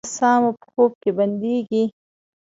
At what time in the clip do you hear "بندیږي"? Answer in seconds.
1.17-1.83